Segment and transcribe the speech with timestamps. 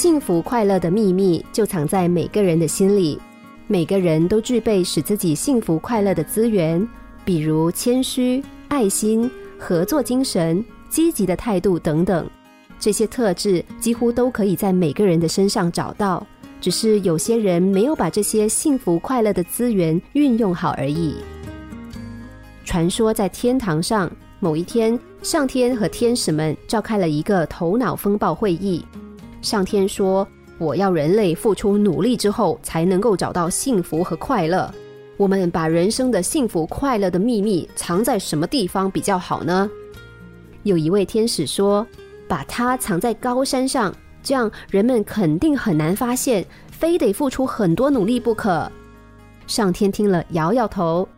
[0.00, 3.20] 幸福快乐的秘密就藏在每个人的心里。
[3.66, 6.88] 每个人都具备使自己幸福快乐的资源，
[7.22, 12.26] 比如谦虚、爱心、合作精神、积极的态度等等。
[12.78, 16.26] 这些特质几乎都可以在每个人的身上找到，
[16.62, 21.16] 只是有些人没有把这些幸福快乐的资源运用好而已。
[22.64, 28.82] 传说在天堂上，某一天，上天和天使们召开了一个头脑风暴会议。
[29.42, 30.26] 上天说。
[30.58, 34.70] 我要人类付出努力之后，才能够找到幸福和快乐。
[35.16, 39.70] 我们把人生的幸福快乐的秘密藏在什么地方比较好呢？
[40.62, 41.86] 有一位天使说
[42.28, 43.90] ：“把它藏在高山上，
[44.22, 48.70] 这样人们肯定很难发现，非得付出很多努力不可。”
[49.48, 51.08] 上天听了摇摇头。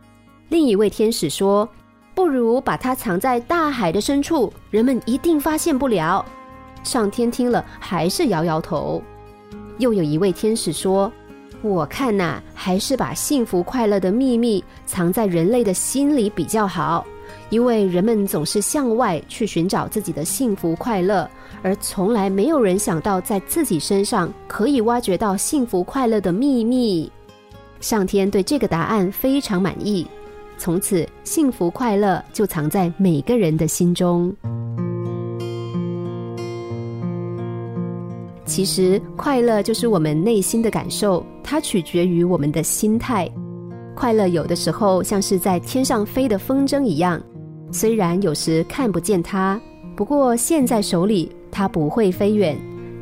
[0.47, 1.67] 另一位天使说
[2.15, 6.25] ：“不如把它藏在大海的深处，人们一定发现不了。”
[6.83, 9.01] 上天听了还是摇摇头。
[9.79, 11.11] 又有一位天使说
[11.63, 17.05] ：“我看呐，还是把幸福快乐的秘密藏在人类的心里比较好，
[17.49, 21.27] 因为人们总是向外去寻找自己的幸福快乐，
[21.63, 27.11] 而从来没有人想到在自己身上可以挖掘到幸福快乐的秘密。”
[27.81, 30.07] 上天对这个答案非常满意，
[30.57, 34.33] 从此幸福快乐就藏在每个人的心中。
[38.53, 43.27] 其实，快乐就是我们内心的感受，它取决于我们的心态。
[43.95, 47.19] 快乐有的时候像是在天上飞的风筝一样，
[47.71, 49.59] 虽然有时看不见它，
[49.95, 52.55] 不过现在手里它不会飞远。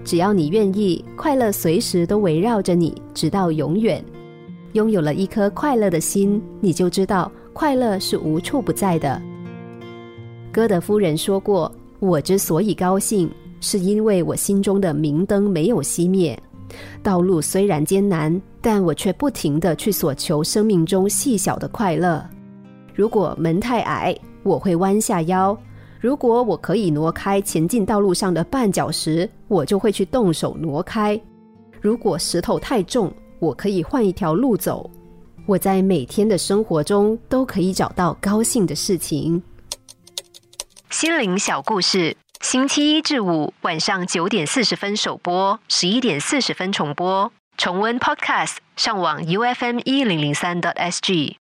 [0.05, 4.01] 只要你愿意，快乐随时都围绕着你，直到永远。
[4.71, 9.21] 拥有了一颗快乐的心，你就知道快乐是无处不在的。
[10.49, 13.29] 歌德夫人说过：“我之所以高兴。”
[13.61, 16.37] 是因为我心中的明灯没有熄灭，
[17.01, 22.27] 道路虽然艰难，但我却不停的去索求生命中细小的快乐。
[22.93, 24.13] 如果门太矮，
[24.43, 25.55] 我会弯下腰；
[25.99, 31.17] 如果我可以挪开前进道路上的绊脚石，我就会去动手挪开；
[31.79, 34.89] 如果石头太重，我可以换一条路走。
[35.45, 39.41] 我在每天的生活中都可以找到高兴的事情。
[40.89, 42.15] 心灵小故事。
[42.41, 47.31] 星期一至五晚上九点四十分首播，十一点四十分重播。
[47.55, 51.40] 重温 Podcast，上网 U F M 一零零三 t S G。